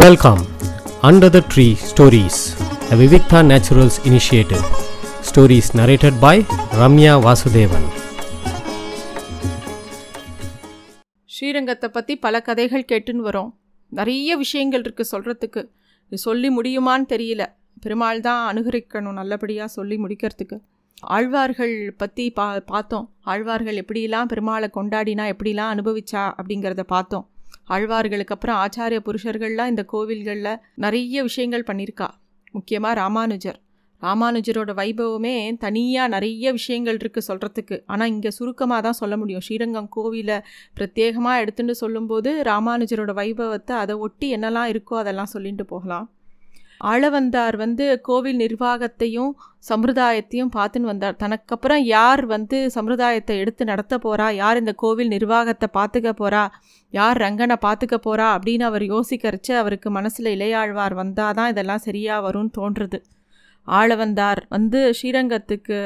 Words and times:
Welcome 0.00 0.42
under 1.06 1.32
the 1.34 1.40
tree 1.52 1.64
stories 1.88 2.38
the 2.88 2.96
Vivikta 3.00 3.38
naturals 3.48 3.96
initiative 4.08 4.62
Stories 5.28 5.66
narrated 5.78 6.14
by 6.20 6.44
Ramya 6.80 7.14
Vasudevan 7.24 7.84
ஸ்ரீரங்கத்தை 11.24 11.88
பற்றி 11.88 12.16
பல 12.16 12.40
கதைகள் 12.40 12.84
கேட்டுன்னு 12.92 13.26
வரோம். 13.28 13.50
நிறைய 13.88 14.36
விஷயங்கள் 14.36 14.80
இருக்குது 14.80 15.12
சொல்கிறதுக்கு 15.12 15.64
இது 16.06 16.18
சொல்லி 16.18 16.50
முடியுமான்னு 16.58 17.06
தெரியல. 17.14 17.46
பெருமாள் 17.80 18.20
தான் 18.20 18.56
அனுகரிக்கணும் 18.56 19.18
நல்லபடியாக 19.20 19.68
சொல்லி 19.68 19.96
முடிக்கிறதுக்கு. 19.96 20.58
ஆழ்வார்கள் 21.00 21.94
பற்றி 21.96 22.30
பா 22.30 22.58
பார்த்தோம். 22.66 23.10
ஆழ்வார்கள் 23.20 23.84
எப்படிலாம் 23.84 24.32
பெருமாளை 24.34 24.70
கொண்டாடினா 24.80 25.34
எப்படிலாம் 25.34 25.74
அனுபவிச்சா 25.76 26.24
அப்படிங்கிறத 26.40 26.80
பார்த்தோம். 26.80 27.26
ஆழ்வார்களுக்கு 27.74 28.34
அப்புறம் 28.36 28.60
ஆச்சாரிய 28.62 29.00
புருஷர்கள்லாம் 29.08 29.70
இந்த 29.72 29.82
கோவில்களில் 29.92 30.60
நிறைய 30.84 31.22
விஷயங்கள் 31.28 31.68
பண்ணியிருக்கா. 31.68 32.08
முக்கியமாக 32.54 32.94
ராமானுஜர். 33.02 33.58
ராமானுஜரோட 34.02 34.70
வைபவமே 34.78 35.34
தனியாக 35.64 36.12
நிறைய 36.14 36.52
விஷயங்கள் 36.56 36.98
இருக்குது 37.00 37.26
சொல்கிறதுக்கு 37.28 37.76
ஆனால் 37.92 38.10
இங்கே 38.14 38.30
சுருக்கமாக 38.38 38.80
தான் 38.86 38.98
சொல்ல 39.00 39.16
முடியும். 39.20 39.44
ஸ்ரீரங்கம் 39.46 39.88
கோவிலை 39.96 40.38
பிரத்யேகமாக 40.78 41.42
எடுத்துன்னு 41.42 41.76
சொல்லும்போது 41.82 42.30
ராமானுஜரோட 42.50 43.12
வைபவத்தை 43.20 43.76
அதை 43.82 43.96
ஒட்டி 44.06 44.28
என்னெல்லாம் 44.38 44.72
இருக்கோ 44.72 44.96
அதெல்லாம் 45.02 45.32
சொல்லிட்டு 45.34 45.66
போகலாம். 45.72 46.08
ஆளவந்தார் 46.82 47.56
வந்து 47.56 47.84
கோவில் 48.08 48.38
நிர்வாகத்தையும் 48.42 49.32
சம்பிரதாயத்தையும் 49.68 50.52
பார்த்துன்னு 50.56 50.90
வந்தார். 50.90 51.18
தனக்கப்புறம் 51.22 51.82
யார் 51.86 52.22
வந்து 52.26 52.58
சம்பிரதாயத்தை 52.76 53.36
எடுத்து 53.42 53.64
நடத்த 53.64 53.98
போகிறா 54.04 54.26
யார் 54.42 54.60
இந்த 54.62 54.72
கோவில் 54.82 55.12
நிர்வாகத்தை 55.14 55.68
பார்த்துக்க 55.78 56.12
போகிறா 56.22 56.44
யார் 56.92 57.16
ரங்கனை 57.16 57.56
பார்த்துக்க 57.66 57.98
போகிறா 58.08 58.28
அப்படின்னு 58.36 58.66
அவர் 58.70 58.84
யோசிக்கரிச்சு 58.94 59.54
அவருக்கு 59.62 59.90
மனசில் 59.90 60.34
இளையாழ்வார் 60.36 60.94
வந்தால் 60.94 61.36
தான் 61.40 61.52
இதெல்லாம் 61.54 61.84
சரியாக 61.88 62.24
வரும்னு 62.28 62.56
தோன்றுறது 62.58 63.00
ஆளவந்தார் 63.68 64.40
வந்து 64.48 64.78
ஸ்ரீரங்கத்துக்கு 64.98 65.76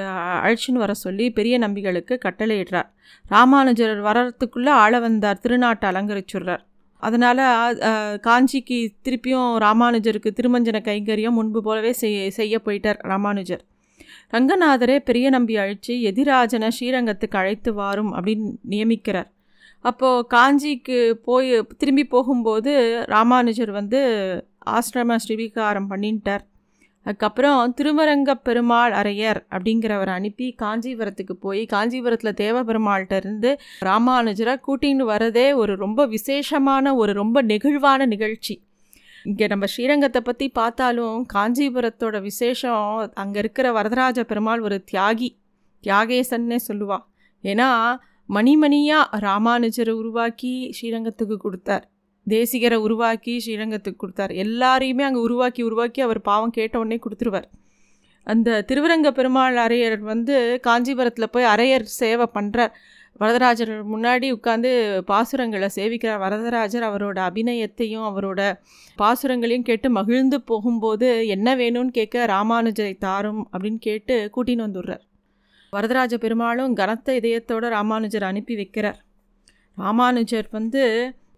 அழைச்சின்னு 0.43 0.83
வர 0.85 0.93
சொல்லி 0.95 1.27
பெரிய 1.31 1.57
நம்பிகளுக்கு 1.59 2.15
கட்டளையிடுறார். 2.25 2.89
ராமானுஜர் 3.25 4.01
வர்றதுக்குள்ளே 4.09 4.73
ஆளவந்தார் 4.85 5.43
திருநாட்டை 5.45 5.89
அலங்கரிச்சுடுறார். 5.91 6.63
அதனால் 7.01 7.43
காஞ்சிக்கு 8.27 8.79
திருப்பியும் 9.07 9.51
ராமானுஜருக்கு 9.65 10.31
திருமஞ்சன 10.39 10.81
கைங்கரியம் 10.89 11.39
முன்பு 11.39 11.61
போலவே 11.63 11.93
செய்ய 12.03 12.31
செய்ய 12.39 12.61
போயிட்டார் 12.67 13.01
ராமானுஜர். 13.13 13.63
ரங்கநாதரே 14.35 14.97
பெரிய 15.09 15.27
நம்பி 15.31 15.55
அழைச்சி 15.63 15.95
எதிராஜனை 16.11 16.69
ஸ்ரீரங்கத்துக்கு 16.79 17.39
அழைத்து 17.43 17.71
வாரும் 17.75 18.13
அப்படின்னு 18.17 18.49
நியமிக்கிறார். 18.73 19.29
அப்போது 19.89 20.27
காஞ்சிக்கு 20.35 20.99
போய் 21.29 21.51
திரும்பி 21.81 22.05
போகும்போது 22.15 22.73
ராமானுஜர் 23.15 23.73
வந்து 23.81 24.01
ஆசிரம 24.77 25.19
ஸ்ரீவிகாரம் 25.25 25.91
பண்ணிட்டார். 25.91 26.45
அதுக்கப்புறம் 27.07 27.75
திருவரங்க 27.79 28.31
பெருமாள் 28.47 28.93
அரையர் 28.93 29.41
அப்படிங்கிறவரை 29.51 30.13
அனுப்பி 30.21 30.47
காஞ்சிபுரத்துக்கு 30.63 31.35
போய் 31.41 31.63
காஞ்சிபுரத்தில் 31.67 32.35
தேவ 32.35 32.63
பெருமாள்கிட்ட 32.65 33.17
இருந்து 33.17 33.51
ராமானுஜரை 33.81 34.55
கூட்டின்னு 34.67 35.05
வரதே 35.13 35.55
ஒரு 35.55 35.77
ரொம்ப 35.77 36.07
விசேஷமான 36.07 36.95
ஒரு 36.95 37.13
ரொம்ப 37.13 37.43
நெகிழ்வான 37.43 38.07
நிகழ்ச்சி. 38.07 38.55
இங்கே 39.25 39.47
நம்ம 39.47 39.65
ஸ்ரீரங்கத்தை 39.67 40.21
பற்றி 40.21 40.49
பார்த்தாலும் 40.49 41.27
காஞ்சிபுரத்தோட 41.35 42.17
விசேஷம் 42.21 43.11
அங்கே 43.15 43.39
இருக்கிற 43.39 43.73
வரதராஜ 43.73 44.21
பெருமாள் 44.25 44.61
ஒரு 44.61 44.85
தியாகி 44.93 45.31
தியாகேசன்னே 45.85 46.59
சொல்லுவாள் 46.69 47.05
ஏன்னா 47.45 47.71
மணிமணியாக 48.29 49.19
ராமானுஜரை 49.27 49.95
உருவாக்கி 50.03 50.55
ஸ்ரீரங்கத்துக்கு 50.77 51.37
கொடுத்தார். 51.37 51.85
தேசிகரை 52.27 52.79
உருவாக்கி 52.87 53.35
ஸ்ரீரங்கத்துக்கு 53.45 54.03
கொடுத்தார். 54.03 54.33
எல்லாரையுமே 54.45 55.05
அங்கே 55.09 55.21
உருவாக்கி 55.27 55.63
உருவாக்கி 55.69 56.01
அவர் 56.07 56.21
பாவம் 56.31 56.55
கேட்ட 56.59 56.75
உடனே 56.83 56.99
கொடுத்துருவார். 57.05 57.49
அந்த 58.27 58.51
திருவரங்க 58.69 59.09
பெருமாள் 59.19 59.57
அரையர் 59.65 59.99
வந்து 60.13 60.37
காஞ்சிபுரத்தில் 60.67 61.33
போய் 61.35 61.51
அரையர் 61.55 61.85
சேவை 62.01 62.27
பண்ணுறார் 62.37 62.73
வரதராஜர் 63.21 63.71
முன்னாடி 63.93 64.27
உட்காந்து 64.37 64.71
பாசுரங்களை 65.11 65.69
சேவிக்கிறார். 65.77 66.19
வரதராஜர் 66.25 66.87
அவரோட 66.89 67.19
அபிநயத்தையும் 67.29 68.07
அவரோட 68.09 68.41
பாசுரங்களையும் 68.99 69.67
கேட்டு 69.69 69.89
மகிழ்ந்து 69.99 70.39
போகும்போது 70.51 71.09
என்ன 71.35 71.55
வேணும்னு 71.63 71.93
கேட்க 71.99 72.27
ராமானுஜரை 72.35 72.95
தாரும் 73.07 73.41
அப்படின்னு 73.53 73.81
கேட்டு 73.89 74.17
கூட்டின்னு 74.35 74.67
வந்துடுறார். 74.67 75.05
வரதராஜ 75.73 76.15
பெருமாளும் 76.25 76.75
கனத்த 76.81 77.15
இதயத்தோட 77.21 77.65
ராமானுஜர் 77.77 78.29
அனுப்பி 78.31 78.57
வைக்கிறார். 78.61 78.99
ராமானுஜர் 79.79 80.49
வந்து 80.59 80.83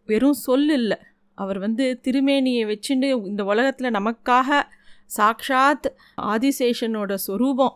வெறும் 0.08 0.38
சொல் 0.46 0.70
இல்லை. 0.70 0.98
அவர் 1.38 1.58
வந்து 1.58 1.84
திருமேனியை 2.02 2.62
வச்சுட்டு 2.70 3.08
இந்த 3.26 3.44
உலகத்தில் 3.44 3.90
நமக்காக 3.90 4.62
சாக்ஷாத் 5.16 5.88
ஆதிசேஷனோட 6.32 7.14
சொரூபம். 7.26 7.74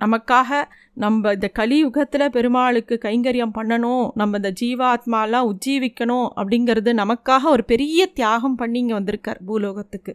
நமக்காக 0.00 0.64
நம்ம 0.94 1.32
இந்த 1.32 1.48
கலியுகத்தில் 1.58 2.30
பெருமாளுக்கு 2.30 2.94
கைங்கரியம் 3.02 3.54
பண்ணணும். 3.58 4.06
நம்ம 4.14 4.36
இந்த 4.36 4.52
ஜீவாத்மாலாம் 4.60 5.48
உஜ்ஜீவிக்கணும் 5.50 6.28
அப்படிங்கிறது 6.36 6.92
நமக்காக 7.02 7.42
ஒரு 7.44 7.64
பெரிய 7.64 8.06
தியாகம் 8.06 8.54
பண்ணி 8.54 8.78
இங்கே 8.78 8.92
வந்திருக்கார் 8.92 9.40
பூலோகத்துக்கு. 9.46 10.14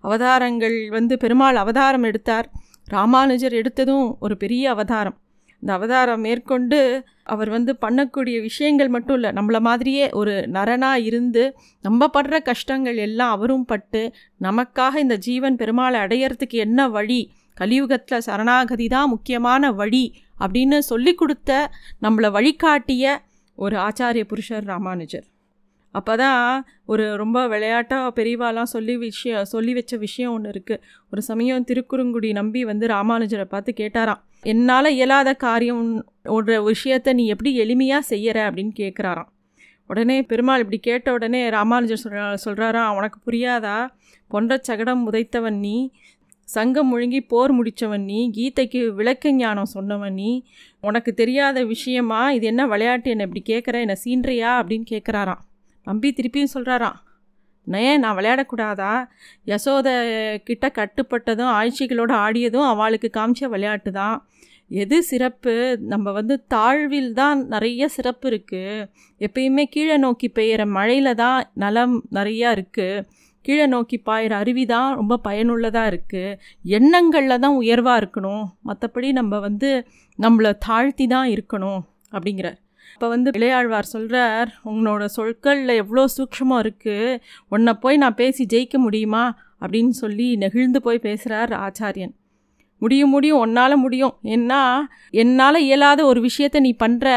அவதாரங்கள் 0.00 0.76
வந்து 0.90 1.16
பெருமாள் 1.18 1.56
அவதாரம் 1.56 2.02
எடுத்தார். 2.02 2.48
ராமானுஜர் 2.86 3.52
எடுத்ததும் 3.52 4.08
ஒரு 4.20 4.36
பெரிய 4.36 4.70
அவதாரம். 4.70 5.16
இந்த 5.62 5.72
அவதாரம் 5.72 6.20
மேற்கொண்டு 6.20 6.78
அவர் 7.24 7.50
வந்து 7.50 7.72
பண்ணக்கூடிய 7.80 8.36
விஷயங்கள் 8.40 8.88
மட்டும் 8.88 9.14
இல்லை 9.14 9.30
நம்மளை 9.32 9.60
மாதிரியே 9.60 10.06
ஒரு 10.10 10.34
நரனாக 10.52 11.04
இருந்து 11.04 11.42
நம்ம 11.84 12.08
படுற 12.14 12.38
கஷ்டங்கள் 12.42 12.96
எல்லாம் 12.96 13.30
அவரும் 13.30 13.64
பட்டு 13.64 14.02
நமக்காக 14.42 14.98
இந்த 14.98 15.16
ஜீவன் 15.16 15.56
பெருமாளை 15.56 15.98
அடையிறதுக்கு 16.00 16.58
என்ன 16.58 16.88
வழி? 16.88 17.20
கலியுகத்தில் 17.56 18.24
சரணாகதி 18.26 18.86
தான் 18.88 19.08
முக்கியமான 19.08 19.72
வழி 19.72 20.04
அப்படின்னு 20.40 20.78
சொல்லி 20.82 21.14
கொடுத்த 21.14 21.50
நம்மளை 22.02 22.30
வழிகாட்டிய 22.30 23.14
ஒரு 23.58 23.76
ஆச்சாரிய 23.76 24.24
புருஷர் 24.24 24.64
ராமானுஜர். 24.64 25.26
அப்போ 25.94 26.16
தான் 26.16 26.64
ஒரு 26.86 27.16
ரொம்ப 27.16 27.38
விளையாட்டாக 27.48 28.12
பெரியவாலாம் 28.18 28.72
சொல்லி 28.74 28.94
விஷயம் 28.96 29.44
சொல்லி 29.44 29.72
வச்ச 29.74 29.96
விஷயம் 29.96 30.32
ஒன்று 30.32 30.50
இருக்குது 30.50 30.82
ஒரு 31.12 31.22
சமயம் 31.22 31.66
திருக்குறுங்குடி 31.70 32.32
நம்பி 32.32 32.64
வந்து 32.64 32.86
ராமானுஜரை 32.86 33.44
பார்த்து 33.44 33.72
கேட்டாராம் 33.76 34.22
என்னால் 34.42 34.90
இயலாத 34.90 35.34
காரியம் 35.34 35.82
ஒரு 36.24 36.64
விஷயத்தை 36.64 37.12
நீ 37.12 37.26
எப்படி 37.26 37.50
எளிமையாக 37.60 38.08
செய்யற 38.08 38.38
அப்படின்னு 38.46 38.72
கேட்குறாராம் 38.76 39.30
உடனே 39.86 40.22
பெருமாள் 40.22 40.58
இப்படி 40.58 40.78
கேட்ட 40.78 41.12
உடனே 41.12 41.48
ராமானுஜர் 41.48 42.00
சொல்கிறா 42.04 42.36
சொல்கிறாராம் 42.44 42.96
உனக்கு 42.96 43.18
புரியாதா? 43.26 43.76
பொன்ற 44.30 44.58
சகடம் 44.68 45.02
உதைத்தவன் 45.10 45.58
நீ 45.58 45.90
சங்கம் 46.44 46.96
முழுங்கி 46.96 47.20
போர் 47.28 47.52
முடித்தவன் 47.54 48.04
நீ 48.04 48.30
கீதைக்கு 48.36 48.88
விளக்க 48.88 49.32
ஞானம் 49.32 49.70
சொன்னவன் 49.74 50.12
நீ 50.12 50.44
உனக்கு 50.80 51.14
தெரியாத 51.14 51.64
விஷயமா? 51.64 52.32
இது 52.32 52.46
என்ன 52.46 52.66
விளையாட்டு? 52.66 53.10
என்னை 53.10 53.26
இப்படி 53.26 53.42
கேட்குற 53.54 53.80
என்னை 53.80 53.96
சீன்றியா? 54.04 54.50
அப்படின்னு 54.60 54.84
கேட்குறாராம் 54.90 55.42
நம்பி 55.84 56.14
திருப்பியும் 56.16 56.54
சொல்கிறாராம் 56.54 56.98
ஏன் 57.66 58.00
நான் 58.00 58.16
விளையாடக்கூடாதா? 58.18 58.92
யசோத 59.46 59.88
கிட்ட 60.44 60.66
கட்டுப்பட்டதும் 60.78 61.52
ஆட்சிகளோடு 61.58 62.14
ஆடியதும் 62.24 62.68
அவளுக்கு 62.72 63.10
காமிச்ச 63.18 63.48
விளையாட்டு 63.48 63.92
தான். 63.92 64.16
எது 64.82 65.02
சிறப்பு? 65.02 65.54
நம்ம 65.92 66.12
வந்து 66.12 66.34
தாழ்வில் 66.54 67.12
தான் 67.12 67.46
நிறைய 67.46 67.88
சிறப்பு 67.88 68.26
இருக்குது 68.30 68.86
எப்பயுமே 69.20 69.64
கீழே 69.64 69.96
நோக்கி 69.96 70.28
பெய்கிற 70.34 70.66
மழையில் 70.66 71.14
தான் 71.14 71.50
நலம் 71.54 71.96
நிறையா 72.18 72.50
இருக்குது 72.58 73.04
கீழே 73.44 73.66
நோக்கி 73.66 73.96
பாயிற 74.06 74.32
அருவி 74.42 74.64
தான் 74.66 74.90
ரொம்ப 74.94 75.14
பயனுள்ளதாக 75.18 75.90
இருக்குது 75.92 76.36
எண்ணங்களில் 76.78 77.42
தான் 77.44 77.56
உயர்வாக 77.62 78.00
இருக்கணும். 78.02 78.44
மற்றபடி 78.68 79.12
நம்ம 79.12 79.38
வந்து 79.38 79.70
நம்மளை 80.18 80.52
தாழ்த்தி 80.58 81.06
தான் 81.06 81.28
இருக்கணும் 81.28 81.80
அப்படிங்கிறார். 82.12 82.58
அப்போ 83.02 83.14
வந்து 83.14 83.30
இளையாழ்வார் 83.38 83.86
சொல்கிறார் 83.92 84.50
உன்னோட 84.70 85.04
சொற்களில் 85.14 85.70
எவ்வளோ 85.82 86.02
சூக்ஷமாக 86.14 86.62
இருக்குது 86.64 87.16
உன்னை 87.54 87.72
போய் 87.82 87.96
நான் 88.02 88.18
பேசி 88.20 88.42
ஜெயிக்க 88.52 88.76
முடியுமா? 88.84 89.22
அப்படின்னு 89.62 89.94
சொல்லி 90.00 90.26
நெகிழ்ந்து 90.42 90.80
போய் 90.84 91.00
பேசுகிறார் 91.06 91.52
ஆச்சாரியன். 91.64 92.12
முடியும் 92.82 93.12
முடியும் 93.14 93.40
உன்னால் 93.44 93.74
முடியும். 93.84 94.14
ஏன்னா 94.34 94.60
என்னால் 95.22 95.58
இயலாத 95.66 96.00
ஒரு 96.10 96.20
விஷயத்த 96.26 96.60
நீ 96.66 96.70
பண்ணுற 96.84 97.08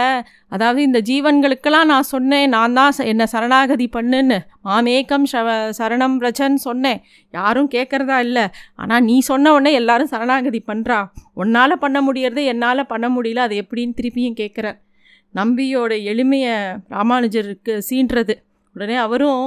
அதாவது 0.56 0.82
இந்த 0.88 1.02
ஜீவன்களுக்கெல்லாம் 1.10 1.92
நான் 1.92 2.10
சொன்னேன் 2.14 2.48
நான் 2.56 2.78
தான் 2.80 2.98
என்னை 3.12 3.28
சரணாகதி 3.34 3.88
பண்ணுன்னு. 3.98 4.40
மாமேக்கம் 4.70 5.28
ஷவ 5.34 5.58
சரணம் 5.80 6.18
ரஜன் 6.26 6.58
சொன்னேன். 6.68 7.04
யாரும் 7.34 7.70
கேட்குறதா 7.76 8.18
இல்லை. 8.28 8.46
ஆனால் 8.76 9.06
நீ 9.10 9.18
சொன்ன 9.30 9.54
உடனே 9.58 9.74
எல்லாரும் 9.82 10.12
சரணாகதி 10.16 10.62
பண்ணுறா 10.72 11.00
உன்னால் 11.44 11.82
பண்ண 11.86 12.02
முடியறது 12.08 12.44
என்னால் 12.54 12.90
பண்ண 12.96 13.10
முடியல. 13.18 13.46
அது 13.50 13.58
எப்படின்னு 13.66 14.00
திருப்பியும் 14.02 14.40
கேட்குற 14.42 14.68
நம்பியோட 15.36 15.92
எளிமையை 16.12 16.56
ராமானுஜருக்கு 16.96 17.74
சீன்றது. 17.90 18.36
உடனே 18.76 18.98
அவரும் 19.06 19.46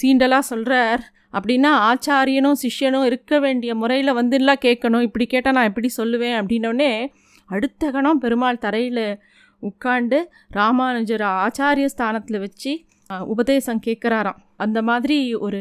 சீண்டலாக 0.00 0.48
சொல்கிறார் 0.52 1.02
அப்படின்னா 1.36 1.70
ஆச்சாரியனும் 1.88 2.60
சிஷ்யனும் 2.64 3.06
இருக்க 3.10 3.38
வேண்டிய 3.44 3.72
முறையில் 3.80 4.16
வந்துலாம் 4.18 4.62
கேட்கணும். 4.66 5.06
இப்படி 5.08 5.26
கேட்டால் 5.26 5.56
நான் 5.58 5.70
எப்படி 5.70 5.88
சொல்லுவேன்? 5.96 6.36
அப்படின்னோடனே 6.40 6.92
அடுத்த 7.54 7.90
கணம் 7.90 8.22
பெருமாள் 8.24 8.62
தரையில் 8.64 9.04
உட்காண்டு 9.62 10.18
ராமானுஜர் 10.58 11.24
ஆச்சாரிய 11.44 11.86
ஸ்தானத்தில் 11.94 12.42
வச்சு 12.44 12.72
உபதேசம் 13.32 13.84
கேட்குறாராம். 13.86 14.40
அந்த 14.64 14.78
மாதிரி 14.88 15.18
ஒரு 15.46 15.60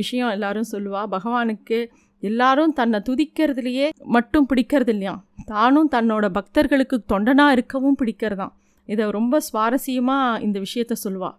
விஷயம் 0.00 0.32
எல்லாரும் 0.36 0.70
சொல்லுவா 0.72 1.02
பகவானுக்கு 1.14 1.78
எல்லாரும் 2.22 2.72
தன்னை 2.78 2.98
துதிக்கிறதுலையே 3.08 3.86
மட்டும் 4.16 4.46
பிடிக்கிறது 4.50 4.92
இல்லையா 4.94 5.14
தானும் 5.52 5.90
தன்னோட 5.92 6.24
பக்தர்களுக்கு 6.38 6.96
தொண்டனாக 7.12 7.56
இருக்கவும் 7.56 7.96
பிடிக்கிறதாம். 8.00 8.52
இதை 8.86 9.10
ரொம்ப 9.10 9.40
சுவாரஸ்யமாக 9.52 10.40
இந்த 10.40 10.60
விஷயத்த 10.60 10.92
சொல்லுவாள் 11.04 11.38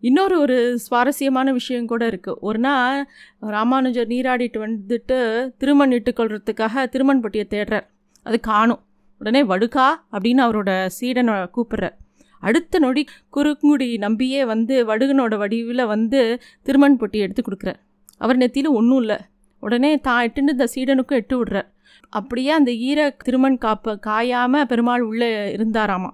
இன்னொரு 0.00 0.38
ஒரு 0.40 0.78
சுவாரஸ்யமான 0.78 1.52
விஷயம் 1.52 1.86
கூட 1.86 2.08
இருக்குது 2.08 2.38
ஒரு 2.40 2.58
நாள் 2.58 3.06
ராமானுஜர் 3.40 4.06
நீராடிட்டு 4.06 4.58
வந்துட்டு 4.58 5.48
திருமண் 5.56 5.90
இட்டு 5.90 6.12
கொள்றதுக்காக 6.16 6.88
திருமண் 6.88 7.20
தேடுறார். 7.24 7.86
அது 8.22 8.40
காணும். 8.40 8.82
உடனே 9.18 9.42
வடுகா 9.42 9.88
அப்படின்னு 10.12 10.42
அவரோட 10.46 10.88
சீடனை 11.00 11.50
கூப்பிட்றார். 11.56 11.96
அடுத்த 12.38 12.78
நொடி 12.78 13.06
குறுங்குடி 13.30 13.98
நம்பியே 13.98 14.44
வந்து 14.44 14.86
வடுகனோட 14.86 15.36
வடிவில் 15.36 15.84
வந்து 15.84 16.40
திருமண் 16.62 16.96
பொட்டி 17.00 17.18
எடுத்து 17.18 17.42
கொடுக்குறார். 17.42 17.80
அவர் 18.18 18.36
நெத்தியில் 18.36 18.68
ஒன்றும் 18.68 19.00
இல்லை. 19.00 19.16
உடனே 19.60 19.98
தான் 19.98 20.26
எட்டுன்னு 20.26 20.56
இந்த 20.56 20.68
சீடனுக்கும் 20.74 21.20
எட்டு 21.20 21.44
விடுறார். 21.44 21.68
அப்படியே 22.08 22.50
அந்த 22.50 22.72
ஈர 22.72 23.10
திருமண் 23.10 23.58
காப்பை 23.60 23.98
காயாமல் 24.06 24.64
பெருமாள் 24.64 25.00
உள்ளே 25.00 25.56
இருந்தாராமா. 25.56 26.10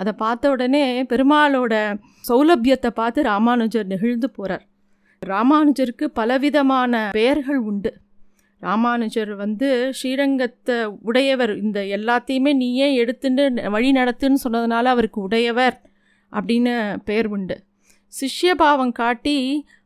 அதை 0.00 0.12
பார்த்த 0.12 0.50
உடனே 0.50 1.02
பெருமாளோட 1.02 1.74
சௌலபியத்தை 2.28 2.90
பார்த்து 2.90 3.22
ராமானுஜர் 3.22 3.86
நெகிழ்ந்து 3.86 4.30
போகிறார் 4.30 4.64
ராமானுஜருக்கு 5.26 6.04
பலவிதமான 6.04 7.10
பெயர்கள் 7.12 7.58
உண்டு. 7.58 7.90
ராமானுஜர் 8.58 9.34
வந்து 9.34 9.68
ஸ்ரீரங்கத்தை 9.98 10.76
உடையவர். 11.00 11.52
இந்த 11.62 11.80
எல்லாத்தையுமே 11.80 12.52
நீயே 12.54 12.94
எடுத்துட்டு 12.94 13.70
வழி 13.70 13.92
நடத்துன்னு 13.92 14.44
சொன்னதுனால 14.44 14.84
அவருக்கு 14.84 15.20
உடையவர் 15.20 15.76
அப்படின்னு 16.32 16.74
பெயர் 17.04 17.26
உண்டு. 17.26 17.56
சிஷ்யபாவம் 18.12 18.92
காட்டி 18.92 19.36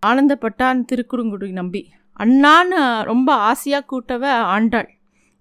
ஆனந்தப்பட்டான் 0.06 0.84
திருக்குறுங்குடி 0.92 1.50
நம்பி. 1.50 1.82
அண்ணான்னு 2.20 2.80
ரொம்ப 3.02 3.32
ஆசையாக 3.50 3.88
கூட்டவ 3.92 4.24
ஆண்டாள். 4.26 4.90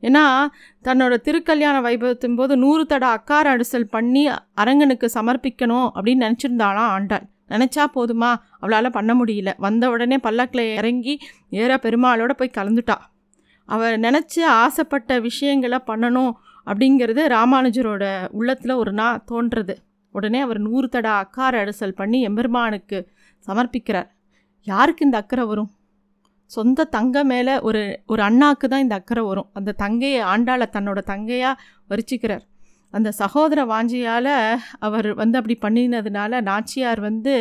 ஏன்னா 0.03 0.47
தன்னோட 0.83 1.13
திருக்கல்யாண 1.23 1.75
வைபவத்தின் 1.81 2.35
போது 2.35 2.57
நூறு 2.57 2.85
தட 2.89 3.01
அக்கார 3.01 3.45
அடிசல் 3.57 3.83
பண்ணி 3.83 4.29
அரங்கனுக்கு 4.29 5.09
சமர்ப்பிக்கணும் 5.13 5.89
அப்படின்னு 5.95 6.25
நினச்சிருந்தாளாம் 6.25 6.89
ஆண்டாள். 6.95 7.23
நினச்சா 7.49 7.83
போதுமா? 7.95 8.35
அவளால் 8.59 8.91
பண்ண 8.91 9.13
முடியல. 9.13 9.53
வந்த 9.57 9.89
உடனே 9.89 10.17
பல்லக்கில் 10.17 10.75
இறங்கி 10.75 11.19
ஏற 11.49 11.75
பெருமாளோட 11.75 12.33
போய் 12.33 12.55
கலந்துட்டா. 12.57 12.95
அவள் 13.65 13.99
நினச்சி 13.99 14.41
ஆசைப்பட்ட 14.41 15.19
விஷயங்களை 15.19 15.79
பண்ணணும் 15.87 16.31
அப்படிங்கிறது 16.65 17.21
ராமானுஜரோட 17.27 18.27
உள்ளத்தில் 18.31 18.71
ஒரு 18.71 18.91
நாள் 18.91 19.23
தோன்றது. 19.31 19.75
உடனே 20.11 20.39
அவர் 20.39 20.59
நூறு 20.59 20.89
தட 20.91 21.03
அக்கார 21.03 21.63
அடிசல் 21.65 21.95
பண்ணி 21.95 22.21
எம்பெருமானுக்கு 22.21 23.09
சமர்ப்பிக்கிறார். 23.47 24.09
யாருக்கு 24.63 25.05
இந்த 25.05 25.17
அக்கறை 25.17 25.45
வரும்? 25.45 25.71
சொந்த 26.55 26.87
தங்க 26.95 27.23
மேலே 27.31 27.53
ஒரு 27.67 27.81
ஒரு 28.11 28.21
அண்ணாக்கு 28.29 28.65
தான் 28.71 28.83
இந்த 28.85 28.95
அக்கறை 28.99 29.23
வரும். 29.29 29.49
அந்த 29.59 29.75
தங்கையை 29.83 30.21
ஆண்டாளை 30.33 30.67
தன்னோட 30.75 30.99
தங்கையாக 31.11 31.59
வரிச்சிக்கிறார். 31.91 32.43
அந்த 32.93 33.09
சகோதர 33.19 33.59
வாஞ்சியால் 33.71 34.33
அவர் 34.87 35.07
வந்து 35.21 35.37
அப்படி 35.39 35.55
பண்ணினதுனால 35.65 36.41
நாச்சியார் 36.49 37.01
வந்து 37.09 37.33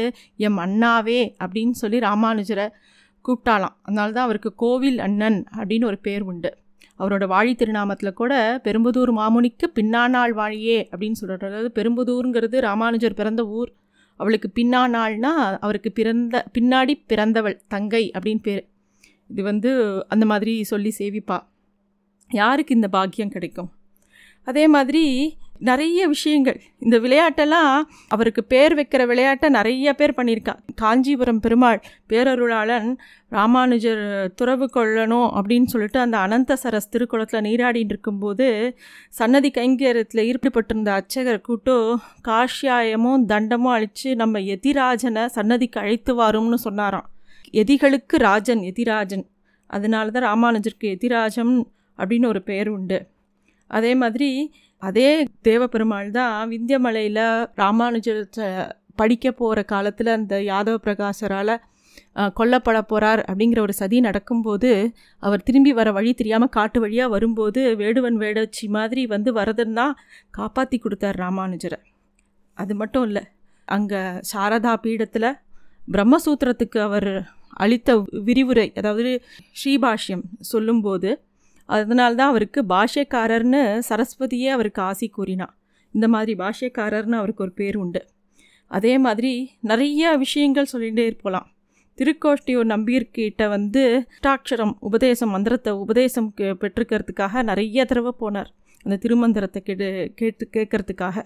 எம் 0.48 0.60
அண்ணாவே 0.66 1.20
அப்படின்னு 1.44 1.74
சொல்லி 1.82 1.98
ராமானுஜரை 2.08 2.66
கூப்பிட்டாலாம். 3.24 3.74
அதனால 3.86 4.08
தான் 4.16 4.26
அவருக்கு 4.28 4.50
கோவில் 4.62 4.98
அண்ணன் 5.06 5.38
அப்படின்னு 5.58 5.88
ஒரு 5.90 5.98
பேர் 6.06 6.24
உண்டு. 6.30 6.50
அவரோட 7.00 7.24
வாழி 7.34 7.52
திருநாமத்தில் 7.60 8.18
கூட 8.20 8.32
பெரும்புதூர் 8.64 9.12
மாமுனிக்கு 9.18 9.66
பின்னாநாள் 9.78 10.34
வாழியே 10.40 10.78
அப்படின்னு 10.92 11.18
சொல்கிறார் 11.20 11.48
அதாவது 11.50 11.70
பெரும்புதூருங்கிறது 11.78 12.56
ராமானுஜர் 12.68 13.18
பிறந்த 13.20 13.44
ஊர். 13.58 13.70
அவளுக்கு 14.20 14.48
பின்னானாள்னா 14.58 15.32
அவருக்கு 15.66 15.90
பிறந்த 15.98 16.44
பின்னாடி 16.56 16.94
பிறந்தவள் 17.10 17.56
தங்கை 17.74 18.04
அப்படின்னு 18.16 18.42
பேர். 18.48 18.62
இது 19.32 19.42
வந்து 19.42 19.70
அந்த 20.08 20.24
மாதிரி 20.26 20.54
சொல்லி 20.64 20.92
சேவிப்பா. 20.98 21.38
யாருக்கு 22.30 22.74
இந்த 22.74 22.88
பாக்கியம் 22.92 23.34
கிடைக்கும்? 23.36 23.70
அதே 24.44 24.66
மாதிரி 24.68 25.04
நிறைய 25.58 26.06
விஷயங்கள். 26.06 26.56
இந்த 26.78 26.98
விளையாட்டெல்லாம் 26.98 27.82
அவருக்கு 28.08 28.44
பேர் 28.44 28.74
வைக்கிற 28.78 29.02
விளையாட்டை 29.06 29.48
நிறைய 29.48 29.92
பேர் 29.94 30.14
பண்ணியிருக்கா. 30.16 30.54
காஞ்சிபுரம் 30.74 31.40
பெருமாள் 31.40 31.78
பேரருளாளன் 32.08 32.88
ராமானுஜர் 33.28 34.02
துறவு 34.34 34.70
கொள்ளணும் 34.74 35.28
அப்படின்னு 35.38 35.64
சொல்லிட்டு 35.64 36.00
அந்த 36.00 36.18
அனந்த 36.18 36.56
சரஸ் 36.62 36.90
திருக்குளத்தில் 36.92 37.44
நீராடிட்டு 37.48 37.94
இருக்கும்போது 37.94 38.48
சன்னதி 39.08 39.50
கைங்கரத்தில் 39.50 40.24
ஈடுபட்டிருந்த 40.30 40.88
அர்ச்சகர் 40.88 41.40
கூட்டு 41.40 41.76
காஷ்யாயமும் 42.28 43.24
தண்டமும் 43.32 43.74
அழித்து 43.76 44.16
நம்ம 44.16 44.38
எதிராஜனை 44.56 45.26
சன்னதிக்கு 45.26 45.80
அழைத்து 45.80 46.14
வாரும்னு 46.22 46.54
சொன்னாராம். 46.54 47.08
எதிகளுக்கு 47.54 48.16
ராஜன் 48.28 48.62
எதிராஜன். 48.70 49.24
அதனால 49.70 50.10
தான் 50.14 50.26
ராமானுஜருக்கு 50.30 50.88
எதிராஜம் 50.96 51.54
அப்படின்னு 51.98 52.26
ஒரு 52.32 52.40
பெயர் 52.50 52.70
உண்டு. 52.76 52.98
அதே 53.70 53.92
மாதிரி 54.02 54.30
அதே 54.82 55.10
தேவபெருமாள் 55.48 56.08
தான் 56.18 56.36
விந்தியமலையில் 56.52 57.24
ராமானுஜர் 57.60 58.22
படிக்க 59.00 59.26
போகிற 59.32 59.60
காலத்தில் 59.72 60.16
அந்த 60.16 60.34
யாதவ 60.48 60.78
பிரகாசரால் 60.86 61.54
கொல்லப்பட 62.38 62.78
போகிறார் 62.90 63.20
அப்படிங்கிற 63.28 63.60
ஒரு 63.66 63.74
சதி 63.80 63.98
நடக்கும்போது 64.06 64.70
அவர் 65.22 65.44
திரும்பி 65.48 65.72
வர 65.78 65.88
வழி 65.98 66.10
தெரியாமல் 66.20 66.52
காட்டு 66.56 66.78
வழியாக 66.84 67.12
வரும்போது 67.14 67.60
வேடுவன் 67.80 68.18
வேடச்சி 68.22 68.66
மாதிரி 68.76 69.02
வந்து 69.14 69.32
வரதன் 69.38 69.76
தான் 69.80 69.94
காப்பாற்றி 70.38 70.78
கொடுத்தார் 70.78 71.20
ராமானுஜரை. 71.24 71.78
அது 72.56 72.74
மட்டும் 72.80 73.06
இல்லை 73.08 73.22
அங்கே 73.68 74.00
சாரதா 74.32 74.74
பீடத்தில் 74.84 75.30
பிரம்மசூத்திரத்துக்கு 75.94 76.80
அவர் 76.88 77.10
அளித்த 77.52 77.96
விரிவுரை 78.26 78.66
அதாவது 78.74 79.22
ஸ்ரீபாஷ்யம் 79.60 80.24
சொல்லும்போது 80.40 81.22
அதனால்தான் 81.68 82.28
அவருக்கு 82.28 82.60
பாஷ்யக்காரர்னு 82.68 83.82
சரஸ்வதியே 83.88 84.48
அவருக்கு 84.48 84.82
ஆசி 84.82 85.06
கூறினா. 85.18 85.46
இந்த 85.94 86.08
மாதிரி 86.08 86.32
பாஷ்யக்காரர்னு 86.38 87.18
அவருக்கு 87.20 87.44
ஒரு 87.44 87.52
பேர் 87.52 87.76
உண்டு. 87.76 88.02
அதே 88.70 88.98
மாதிரி 88.98 89.32
நிறைய 89.60 90.16
விஷயங்கள் 90.16 90.72
சொல்லிகிட்டே 90.72 91.04
இருப்போலாம் 91.10 91.48
திருக்கோஷ்டியூர் 91.98 92.68
நம்பியிருக்கிட்ட 92.74 93.48
வந்து 93.48 94.06
அஷ்டாட்சரம் 94.22 94.74
உபதேசம் 94.80 95.30
மந்திரத்தை 95.30 95.72
உபதேசம் 95.72 96.34
பெற்றுக்கிறதுக்காக 96.36 97.42
நிறைய 97.42 97.84
தடவை 97.84 98.12
போனார். 98.20 98.50
அந்த 98.82 98.96
திருமந்திரத்தை 99.02 99.58
கேட்டு 99.58 100.12
கேட்டு 100.14 100.44
கேட்கறதுக்காக. 100.56 101.24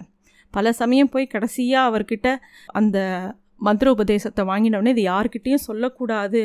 பல 0.51 0.73
சமயம் 0.73 1.09
போய் 1.09 1.27
கடைசியாக 1.27 1.89
அவர்கிட்ட 1.91 2.29
அந்த 2.67 2.99
மந்திர 3.61 3.91
உபதேசத்தை 3.91 4.43
வாங்கினவுடனே 4.45 4.93
இது 4.97 5.03
யாருக்கிட்டேயும் 5.13 5.67
சொல்லக்கூடாது. 5.69 6.43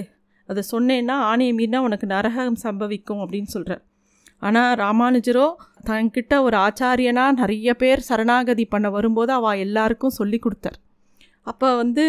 அதை 0.50 0.62
சொன்னேன்னா 0.72 1.16
ஆணையை 1.31 1.54
மீறினா 1.58 1.80
உனக்கு 1.88 2.06
நரகம் 2.07 2.59
சம்பவிக்கும் 2.64 3.21
அப்படின்னு 3.24 3.50
சொல்கிறார் 3.56 3.83
ஆனால் 4.40 4.76
ராமானுஜரோ 4.76 5.47
தன்கிட்ட 5.88 6.33
ஒரு 6.42 6.57
ஆச்சாரியனாக 6.57 7.38
நிறைய 7.42 7.74
பேர் 7.74 8.02
சரணாகதி 8.09 8.66
பண்ண 8.66 8.88
வரும்போது 8.90 9.31
அவள் 9.33 9.62
எல்லாருக்கும் 9.66 10.18
சொல்லி 10.19 10.40
கொடுத்தார். 10.40 10.78
அப்போ 11.42 11.68
வந்து 11.76 12.04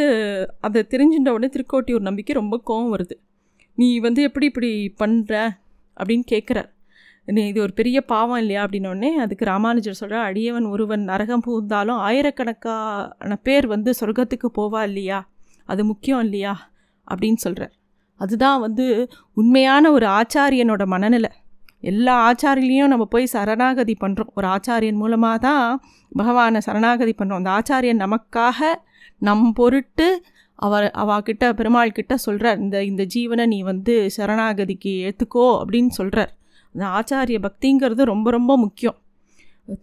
அதை 0.60 0.80
தெரிஞ்சுட்ட 0.94 1.30
உடனே 1.36 1.50
திருக்கோட்டியூர் 1.54 2.08
நம்பிக்கை 2.08 2.34
ரொம்ப 2.34 2.56
கோவம் 2.68 2.92
வருது. 2.94 3.16
நீ 3.78 3.88
வந்து 3.98 4.22
எப்படி 4.22 4.46
இப்படி 4.46 4.70
பண்ணுற 5.02 5.34
அப்படின்னு 5.96 6.26
கேட்குறார் 6.32 6.70
இது 7.28 7.62
ஒரு 7.62 7.72
பெரிய 7.72 8.00
பாவம் 8.04 8.36
இல்லையா 8.36 8.64
அப்படின்னோடனே 8.64 9.10
அதுக்கு 9.14 9.44
ராமானுஜர் 9.44 9.92
சொல்கிறார் 9.92 10.32
அடியவன் 10.32 10.66
ஒருவன் 10.66 11.04
நரகம் 11.04 11.40
புகுந்தாலும் 11.40 11.96
ஆயிரக்கணக்கான 11.98 13.36
பேர் 13.42 13.66
வந்து 13.66 13.94
சொர்க்கத்துக்கு 14.00 14.48
போவா 14.58 14.82
இல்லையா? 14.82 15.18
அது 15.64 15.84
முக்கியம் 15.84 16.20
இல்லையா? 16.20 16.54
அப்படின்னு 17.08 17.34
சொல்கிறார் 17.34 17.72
அதுதான் 18.20 18.60
வந்து 18.60 18.86
உண்மையான 19.32 19.90
ஒரு 19.92 20.06
ஆச்சாரியனோட 20.06 20.84
மனநிலை. 20.86 21.30
எல்லா 21.80 22.30
ஆச்சாரியிலையும் 22.30 22.86
நம்ம 22.86 23.04
போய் 23.04 23.32
சரணாகதி 23.32 23.96
பண்ணுறோம் 24.00 24.30
ஒரு 24.34 24.46
ஆச்சாரியன் 24.46 24.92
மூலமாக 24.92 25.38
தான் 25.38 25.80
பகவானை 26.12 26.60
சரணாகதி 26.60 27.14
பண்ணுறோம் 27.18 27.40
அந்த 27.42 27.50
ஆச்சாரியன் 27.50 28.02
நமக்காக 28.02 28.60
நம் 29.18 29.52
பொருட்டு 29.52 30.06
அவர் 30.58 30.86
அவாக்கிட்ட 30.94 31.52
பெருமாள் 31.52 31.90
கிட்ட 31.90 32.16
சொல்கிறார் 32.16 32.58
இந்த 32.58 32.84
இந்த 32.84 33.02
ஜீவனை 33.14 33.46
நீ 33.46 33.62
வந்து 33.62 34.10
சரணாகதிக்கு 34.16 34.92
ஏற்றுக்கோ 35.02 35.46
அப்படின்னு 35.60 35.88
சொல்கிறார் 35.88 36.32
அந்த 36.74 36.84
ஆச்சாரிய 36.98 37.38
பக்திங்கிறது 37.46 38.02
ரொம்ப 38.12 38.28
ரொம்ப 38.30 38.52
முக்கியம். 38.64 38.96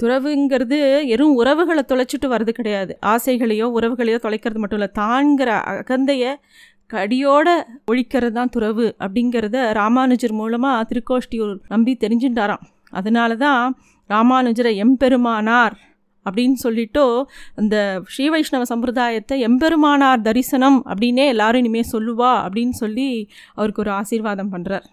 துறவுங்கிறது 0.01 0.77
வெறும் 1.11 1.35
உறவுகளை 1.41 1.83
தொலைச்சிட்டு 1.91 2.27
வர்றது 2.33 2.53
கிடையாது. 2.59 2.93
ஆசைகளையோ 3.13 3.67
உறவுகளையோ 3.77 4.17
தொலைக்கிறது 4.25 4.61
மட்டும் 4.63 4.79
இல்லை 4.79 4.91
தான்கிற 5.01 5.51
அகந்தைய 5.73 6.33
கடியோட 6.93 7.47
ஒழிக்கிறது 7.91 8.35
தான் 8.37 8.53
துறவு 8.55 8.85
அப்படிங்கிறத 8.99 9.57
ராமானுஜர் 9.79 10.35
மூலமாக 10.39 10.87
திருக்கோஷ்டியூர் 10.91 11.53
நம்பி 11.73 11.93
தெரிஞ்சுட்டாராம். 12.03 12.63
அதனால 12.91 13.31
தான் 13.45 13.63
ராமானுஜரை 14.09 14.73
எம்பெருமானார் 14.85 15.75
அப்படின்னு 16.25 16.57
சொல்லிட்டு 16.65 17.03
அந்த 17.55 17.75
ஸ்ரீ 18.13 18.25
வைஷ்ணவ 18.29 18.65
சம்பிரதாயத்தை 18.71 19.35
எம்பெருமானார் 19.49 20.25
தரிசனம் 20.27 20.79
அப்படின்னே 20.91 21.25
எல்லாரும் 21.33 21.61
இனிமேல் 21.63 21.91
சொல்லுவா 21.93 22.31
அப்படின்னு 22.45 22.75
சொல்லி 22.83 23.09
அவருக்கு 23.55 23.83
ஒரு 23.85 23.91
ஆசீர்வாதம் 23.99 24.53
பண்ணுறார் 24.53 24.87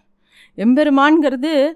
எம்பெருமான்கிறது 0.57 1.73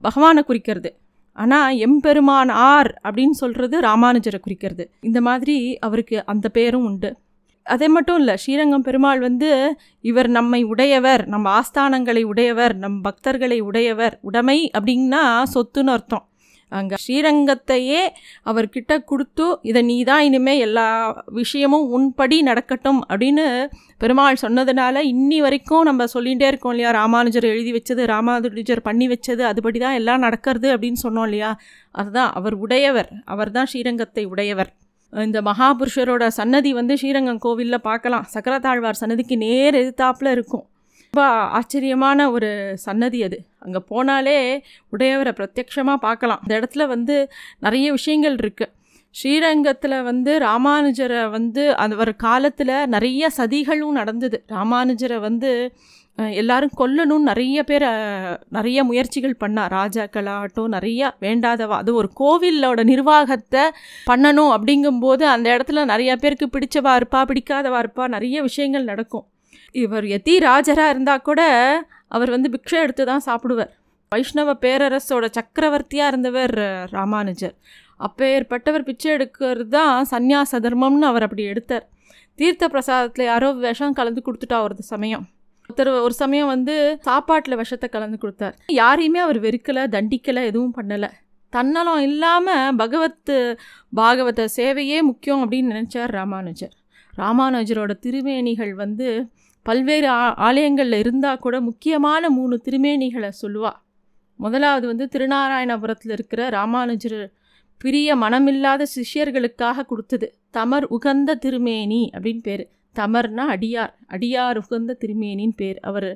பகவானை 0.00 0.42
குறிக்கிறது. 0.42 0.90
ஆனால் 1.32 1.76
எம்பெருமான் 1.76 2.48
ஆர் 2.48 3.00
அப்படின்னு 3.04 3.30
சொல்கிறது 3.30 3.80
ராமானுஜரை 3.80 4.38
குறிக்கிறது. 4.38 4.90
இந்த 5.00 5.20
மாதிரி 5.20 5.76
அவருக்கு 5.78 6.26
அந்த 6.26 6.48
பேரும் 6.48 6.84
உண்டு. 6.84 7.16
அதே 7.62 7.88
மட்டும் 7.88 8.18
இல்லை 8.18 8.36
ஸ்ரீரங்கம் 8.36 8.82
பெருமாள் 8.82 9.20
வந்து 9.20 9.76
இவர் 10.00 10.28
நம்மை 10.28 10.62
உடையவர் 10.62 11.26
நம்ம 11.26 11.60
ஆஸ்தானங்களை 11.60 12.22
உடையவர் 12.22 12.74
நம் 12.74 13.04
பக்தர்களை 13.04 13.60
உடையவர் 13.60 14.18
உடைமை 14.22 14.70
அப்படின்னா 14.78 15.42
சொத்துன்னு 15.54 15.86
அர்த்தம். 15.86 16.28
அங்கே 16.72 16.96
ஸ்ரீரங்கத்தையே 17.04 18.00
அவர்கிட்ட 18.46 19.04
கொடுத்து 19.04 19.46
இதை 19.62 19.82
நீ 19.82 19.96
தான் 20.04 20.24
இனிமேல் 20.28 20.58
எல்லா 20.58 20.86
விஷயமும் 21.40 21.86
உன்படி 21.90 22.42
நடக்கட்டும் 22.42 23.00
அப்படின்னு 23.08 23.44
பெருமாள் 23.98 24.42
சொன்னதுனால 24.42 25.02
இன்னி 25.12 25.38
வரைக்கும் 25.40 25.82
நம்ம 25.82 26.06
சொல்லிகிட்டே 26.14 26.48
இருக்கோம் 26.48 26.72
இல்லையா? 26.72 26.90
ராமானுஜர் 26.90 27.44
எழுதி 27.44 27.72
வச்சது 27.78 28.04
ராமானுஜர் 28.06 28.86
பண்ணி 28.88 29.08
வச்சது 29.08 29.44
அதுபடி 29.50 29.78
தான் 29.78 29.98
எல்லாம் 30.00 30.24
நடக்கிறது 30.26 30.68
அப்படின்னு 30.74 31.00
சொன்னோம் 31.02 31.24
இல்லையா? 31.24 31.50
அதுதான் 31.94 32.32
அவர் 32.32 32.54
உடையவர். 32.54 33.10
அவர் 33.24 33.50
தான் 33.50 33.70
ஸ்ரீரங்கத்தை 33.72 34.24
உடையவர். 34.24 34.70
இந்த 35.12 35.40
மகாபுருஷரோட 35.42 36.24
சன்னதி 36.38 36.72
வந்து 36.72 36.96
ஸ்ரீரங்கம் 36.96 37.42
கோவிலில் 37.44 37.86
பார்க்கலாம். 37.90 38.26
சக்கரத்தாழ்வார் 38.34 39.00
சன்னதிக்கு 39.02 39.36
நேர் 39.36 39.78
எதிர்த்தாப்பில் 39.82 40.34
இருக்கும். 40.36 40.64
ரொம்ப 41.12 41.22
ஆச்சரியமான 41.58 42.24
ஒரு 42.30 42.48
சன்னதி 42.84 43.18
அது. 43.26 43.36
அங்கே 43.64 43.80
போனாலே 43.90 44.34
உடையவரை 44.94 45.32
பிரத்யக்ஷமாக 45.38 45.98
பார்க்கலாம். 46.06 46.40
அந்த 46.42 46.52
இடத்துல 46.58 46.86
வந்து 46.86 47.14
நிறைய 47.66 47.86
விஷயங்கள் 47.96 48.36
இருக்குது 48.42 48.72
ஸ்ரீரங்கத்தில் 49.14 49.96
வந்து 50.08 50.32
ராமானுஜரை 50.38 51.22
வந்து 51.36 51.62
அவர் 51.84 52.10
காலத்தில் 52.26 52.74
நிறைய 52.94 53.30
சதிகளும் 53.38 53.96
நடந்தது. 54.00 54.38
ராமானுஜரை 54.56 55.20
வந்து 55.28 55.52
எல்லாரும் 56.42 56.76
கொல்லணும்னு 56.80 57.28
நிறைய 57.30 57.58
பேர் 57.70 57.86
நிறைய 58.58 58.84
முயற்சிகள் 58.90 59.40
பண்ணா. 59.42 59.64
ராஜாக்களாகட்டும் 59.78 60.74
நிறைய 60.76 61.10
வேண்டாதவா 61.24 61.78
அது 61.82 61.94
ஒரு 62.02 62.10
கோவிலோட 62.20 62.84
நிர்வாகத்தை 62.92 63.64
பண்ணணும் 64.10 64.52
அப்படிங்கும்போது 64.58 65.26
அந்த 65.34 65.48
இடத்துல 65.56 65.86
நிறைய 65.92 66.12
பேருக்கு 66.24 66.48
பிடிச்சவா 66.54 66.94
இருப்பா 67.00 67.22
பிடிக்காதவா 67.32 67.80
இருப்பா 67.84 68.06
நிறைய 68.16 68.42
விஷயங்கள் 68.50 68.88
நடக்கும். 68.92 69.26
இவர் 69.72 70.04
எத்தி 70.04 70.34
ராஜராக 70.38 70.88
இருந்தால் 70.88 71.22
கூட 71.22 71.42
அவர் 72.08 72.30
வந்து 72.30 72.48
பிக்ஷை 72.48 72.78
எடுத்து 72.82 73.04
தான் 73.04 73.24
சாப்பிடுவார். 73.26 73.72
வைஷ்ணவ 74.08 74.54
பேரரசோட 74.60 75.24
சக்கரவர்த்தியாக 75.30 76.08
இருந்தவர் 76.08 76.54
ராமானுஜர். 76.90 77.54
அப்பேற்பட்டவர் 78.00 78.84
பிச்சை 78.84 79.12
எடுக்கிறது 79.12 79.68
தான் 79.68 80.06
சந்நியாச 80.10 80.60
தர்மம்னு 80.60 81.00
அவர் 81.00 81.22
அப்படி 81.22 81.42
எடுத்தார். 81.42 81.88
தீர்த்த 82.34 82.68
பிரசாதத்தில் 82.68 83.22
யாரோ 83.22 83.52
விஷம் 83.52 83.92
கலந்து 83.92 84.22
கொடுத்துட்டா 84.24 84.60
ஒரு 84.62 84.74
சமயம். 84.78 85.28
ஒருத்தர் 85.68 86.02
ஒரு 86.02 86.12
சமயம் 86.12 86.46
வந்து 86.46 86.98
சாப்பாட்டில் 87.00 87.56
விஷத்தை 87.56 87.88
கலந்து 87.88 88.18
கொடுத்தார். 88.18 88.54
யாரையுமே 88.66 89.18
அவர் 89.18 89.40
வெறுக்கலை 89.40 89.84
தண்டிக்கலை 89.96 90.44
எதுவும் 90.44 90.74
பண்ணலை. 90.76 91.10
தன்னலம் 91.50 92.00
இல்லாமல் 92.00 92.76
பகவத் 92.76 93.58
பாகவத 93.96 94.46
சேவையே 94.56 95.00
முக்கியம் 95.02 95.42
அப்படின்னு 95.44 95.72
நினச்சார் 95.72 96.10
ராமானுஜர். 96.10 96.74
ராமானுஜரோட 97.18 97.92
திருவேணிகள் 98.06 98.72
வந்து 98.72 99.28
பல்வேறு 99.68 100.08
ஆ 100.10 100.22
ஆலயங்களில் 100.38 100.98
இருந்தால் 100.98 101.38
கூட 101.38 101.56
முக்கியமான 101.60 102.30
மூணு 102.30 102.56
திருமேனிகளை 102.64 103.30
சொல்லுவாள் 103.42 103.78
முதலாவது 104.40 104.86
வந்து 104.86 105.04
திருநாராயணபுரத்தில் 105.12 106.12
இருக்கிற 106.12 106.42
ராமானுஜர் 106.48 107.20
பிரிய 107.80 108.16
மனமில்லாத 108.16 108.82
சிஷ்யர்களுக்காக 108.94 109.84
கொடுத்தது. 109.84 110.26
தமர் 110.50 110.86
உகந்த 110.88 111.34
திருமேனி 111.34 112.00
அப்படின்னு 112.14 112.42
பேர். 112.42 112.64
தமர்னா 112.96 113.44
அடியார். 113.54 113.92
அடியார் 114.06 114.58
உகந்த 114.58 114.96
திருமேனின்னு 115.02 115.56
பேர். 115.56 115.78
அவர் 115.80 116.08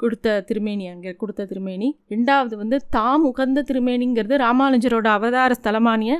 கொடுத்த 0.00 0.40
திருமேனி 0.40 0.86
அங்கே 0.88 1.12
கொடுத்த 1.12 1.46
திருமேனி. 1.46 1.88
ரெண்டாவது 2.08 2.56
வந்து 2.56 2.78
தாம் 2.90 3.24
உகந்த 3.24 3.64
திருமேனிங்கிறது 3.68 4.36
ராமானுஜரோட 4.36 5.08
அவதார 5.10 5.54
ஸ்தலமானிய 5.62 6.14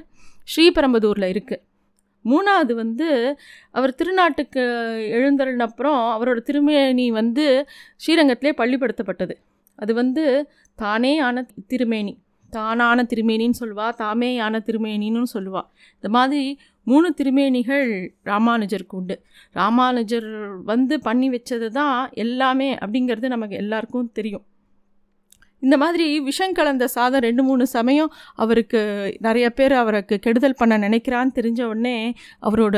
ஸ்ரீபெரம்பதூரில் 0.49 1.31
இருக்குது 1.33 1.63
மூணாவது 2.25 2.73
வந்து 2.75 3.39
அவர் 3.71 3.95
திருநாட்டுக்கு 3.99 4.63
எழுந்தருனப்புறம் 5.19 6.01
அவரோட 6.15 6.39
திருமேனி 6.43 7.11
வந்து 7.11 7.67
ஸ்ரீரங்கத்திலே 8.07 8.53
பள்ளிப்படுத்தப்பட்டது. 8.57 9.37
அது 9.75 9.95
வந்து 9.95 10.51
தானே 10.75 11.19
ஆன 11.19 11.47
திருமேனி. 11.67 12.19
தானான 12.51 13.03
திருமேனின்னு 13.03 13.61
சொல்லுவாள் 13.61 13.95
தாமே 13.95 14.39
ஆன 14.39 14.63
திருமேனின்னு 14.67 15.23
சொல்லுவாள் 15.35 15.69
இந்த 15.95 16.09
மாதிரி 16.09 16.59
மூணு 16.83 17.15
திருமேனிகள் 17.17 18.11
ராமானுஜருக்கு 18.25 18.95
உண்டு. 19.01 19.23
ராமானுஜர் 19.53 20.29
வந்து 20.63 21.01
பண்ணி 21.01 21.29
வச்சது 21.31 21.69
தான் 21.69 22.11
எல்லாமே 22.13 22.75
அப்படிங்கிறது 22.75 23.27
நமக்கு 23.27 23.57
எல்லாருக்கும் 23.57 24.11
தெரியும். 24.13 24.45
இந்த 25.63 25.77
மாதிரி 25.77 26.05
விஷம் 26.21 26.55
கலந்த 26.55 26.85
சாதம் 26.87 27.25
ரெண்டு 27.27 27.43
மூணு 27.43 27.65
சமயம் 27.67 28.11
அவருக்கு 28.35 28.81
நிறைய 29.21 29.47
பேர் 29.51 29.73
அவருக்கு 29.73 30.17
கெடுதல் 30.19 30.59
பண்ண 30.59 30.79
நினைக்கிறான்னு 30.79 31.37
தெரிஞ்ச 31.39 31.61
உடனே 31.63 31.95
அவரோட 32.43 32.77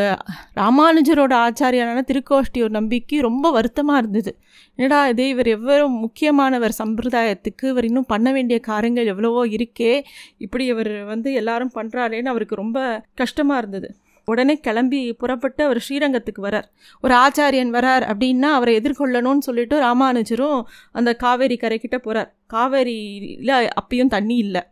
ராமானுஜரோட 0.61 1.35
ஆச்சாரியான 1.47 2.05
திருக்கோஷ்டியோர் 2.11 2.77
நம்பிக்கை 2.79 3.21
ரொம்ப 3.21 3.47
வருத்தமாக 3.51 4.01
இருந்தது. 4.03 4.33
என்னடா 4.79 5.01
இது 5.09 5.25
இவர் 5.29 5.51
எவ்வளோ 5.57 5.87
முக்கியமானவர் 6.01 6.79
சம்பிரதாயத்துக்கு 6.83 7.65
இவர் 7.65 7.89
இன்னும் 7.91 8.11
பண்ண 8.15 8.29
வேண்டிய 8.33 8.59
காரியங்கள் 8.71 9.13
எவ்வளவோ 9.15 9.43
இருக்கே 9.59 9.95
இப்படி 10.39 10.67
இவர் 10.67 10.93
வந்து 11.05 11.31
எல்லாரும் 11.33 11.77
பண்ணுறாரேன்னு 11.79 12.33
அவருக்கு 12.35 12.63
ரொம்ப 12.65 12.79
கஷ்டமாக 13.15 13.61
இருந்தது. 13.63 13.91
உடனே 14.33 14.55
கிளம்பி 14.67 15.01
புறப்பட்டு 15.21 15.63
அவர் 15.67 15.81
ஸ்ரீரங்கத்துக்கு 15.87 16.43
வரார் 16.47 16.67
ஒரு 17.05 17.15
ஆச்சாரியன் 17.25 17.73
வரார் 17.77 18.05
அப்படின்னா 18.13 18.51
அவரை 18.59 18.75
எதிர்கொள்ளணும்னு 18.81 19.47
சொல்லிட்டு 19.49 19.77
ராமானுஜரும் 19.87 20.61
அந்த 20.99 21.11
காவேரி 21.25 21.59
கரைக்கிட்ட 21.63 21.99
போகிறார் 22.07 22.31
காவேரியில் 22.55 23.55
அப்பயும் 23.81 24.13
தண்ணி 24.17 24.37
இல்லை. 24.45 24.63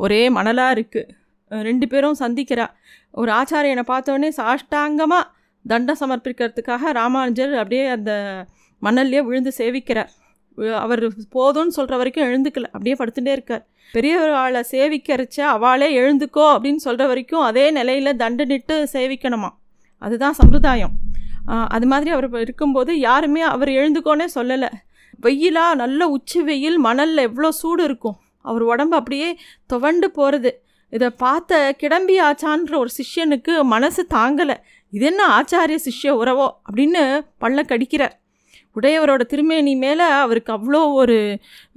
ஒரே 0.00 0.20
மணலாக 0.36 0.76
இருக்குது 0.76 1.62
ரெண்டு 1.68 1.86
பேரும் 1.92 2.20
சந்திக்கிறா. 2.24 2.66
ஒரு 3.20 3.30
ஆச்சாரியனை 3.40 3.84
பார்த்தோன்னே 3.92 4.30
சாஷ்டாங்கமாக 4.40 5.24
தண்டம் 5.64 6.00
சமர்ப்பிக்கிறதுக்காக 6.00 6.92
ராமானுஜர் 7.00 7.52
அப்படியே 7.60 7.84
அந்த 7.96 8.12
மணல்லையே 8.82 9.22
விழுந்து 9.28 9.52
சேவிக்கிறார். 9.58 10.10
அவர் 10.82 11.02
போதும்னு 11.36 11.74
சொல்கிற 11.76 11.94
வரைக்கும் 12.00 12.26
எழுந்துக்கல. 12.28 12.68
அப்படியே 12.74 12.96
படுத்துட்டே 13.00 13.32
இருக்கார். 13.36 13.64
பெரியவர்களை 13.94 14.62
சேவிக்கிறச்ச 14.72 15.38
அவளே 15.54 15.88
எழுந்துக்கோ 16.00 16.44
அப்படின்னு 16.54 16.82
சொல்கிற 16.86 17.04
வரைக்கும் 17.10 17.44
அதே 17.48 17.64
நிலையில் 17.78 18.18
தண்டனிட்டு 18.22 18.76
சேவிக்கணுமா? 18.94 19.50
அதுதான் 20.02 20.36
சம்பிரதாயம். 20.40 20.94
அது 21.76 21.86
மாதிரி 21.92 22.10
அவர் 22.16 22.28
இருக்கும்போது 22.44 22.92
யாருமே 23.08 23.42
அவர் 23.54 23.72
எழுந்துக்கோன்னே 23.80 24.26
சொல்லலை. 24.34 24.70
வெயிலாக 25.24 25.80
நல்ல 25.82 26.08
உச்சி 26.14 26.40
வெயில் 26.48 26.78
மணலில் 26.86 27.26
எவ்வளோ 27.28 27.50
சூடு 27.60 27.82
இருக்கும். 27.88 28.16
அவர் 28.50 28.64
உடம்பு 28.72 28.94
அப்படியே 29.00 29.28
துவண்டு 29.72 30.08
போகிறது 30.18 30.50
இதை 30.92 31.08
பார்த்த 31.22 31.60
கிடம்பி 31.80 32.16
ஆச்சான்ற 32.20 32.74
ஒரு 32.82 32.90
சிஷ்யனுக்கு 32.98 33.54
மனசு 33.74 34.02
தாங்கலை. 34.14 34.56
இது 34.92 35.04
என்ன 35.10 35.22
ஆச்சாரிய 35.38 35.78
சிஷ்ய 35.86 36.10
உறவோ 36.22 36.46
அப்படின்னு 36.66 37.02
பல்ல 37.42 37.62
கடிக்கிறார். 37.72 38.14
உடையவரோட 38.76 39.22
திருமேனி 39.32 39.74
மேலே 39.76 40.06
அவருக்கு 40.22 40.52
அவ்வளோ 40.52 40.80
ஒரு 40.92 41.18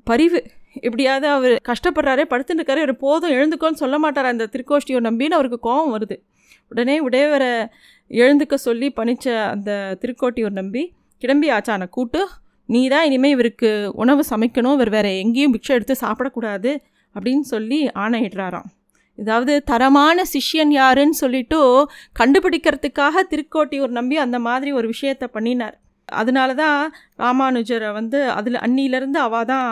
பரிவு. 0.04 0.40
எப்படியாவது 0.82 1.28
அவர் 1.28 1.54
கஷ்டப்படுறாரே 1.70 2.26
படுத்துட்டு 2.32 2.62
இருக்காரு 2.62 2.84
இவர் 2.86 2.96
போதும் 2.98 3.32
எழுந்துக்கோன்னு 3.32 3.82
சொல்ல 3.84 3.98
மாட்டார் 3.98 4.26
அந்த 4.26 4.48
திருக்கோஷ்டியை 4.54 5.00
நம்பின்னு 5.08 5.38
அவருக்கு 5.38 5.60
கோபம் 5.60 5.94
வருது. 5.96 6.18
உடனே 6.70 6.96
உடையவரை 7.00 7.52
எழுந்துக்க 8.10 8.54
சொல்லி 8.54 8.88
பணித்த 8.90 9.26
அந்த 9.50 9.98
திருக்கோட்டியூர் 10.02 10.56
நம்பி 10.60 10.84
கிளம்பி 11.18 11.50
ஆச்சானை 11.52 11.90
கூட்டு? 11.90 12.22
நீ 12.66 12.88
தான் 12.88 13.06
இனிமேல் 13.06 13.32
இவருக்கு 13.32 13.70
உணவு 13.96 14.24
சமைக்கணும் 14.30 14.76
இவர் 14.78 14.90
வேறு 14.90 15.12
எங்கேயும் 15.18 15.54
பிக்ஷை 15.54 15.72
எடுத்து 15.72 15.96
சாப்பிடக்கூடாது 16.02 16.72
அப்படின்னு 17.16 17.46
சொல்லி 17.54 17.80
ஆணையிடுறாராம். 17.88 18.68
இதாவது 19.18 19.54
தரமான 19.64 20.24
சிஷ்யன் 20.34 20.72
யாருன்னு 20.72 21.14
சொல்லிட்டு 21.14 21.60
கண்டுபிடிக்கிறதுக்காக 22.20 23.24
திருக்கோட்டியூர் 23.32 23.88
நம்பி 23.88 24.18
அந்த 24.18 24.40
மாதிரி 24.40 24.72
ஒரு 24.72 24.90
விஷயத்த 24.90 25.28
பண்ணினார். 25.32 25.76
அதனால 26.22 26.54
தான் 26.54 26.80
ராமானுஜரை 27.18 27.90
வந்து 27.94 28.20
அதில் 28.32 28.58
அன்னியிலேருந்து 28.66 29.20
அவள் 29.28 29.46
தான் 29.46 29.68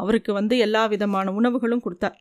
அவருக்கு 0.00 0.32
வந்து 0.32 0.56
எல்லா 0.58 0.82
விதமான 0.86 1.32
உணவுகளும் 1.32 1.84
கொடுத்தார் 1.86 2.16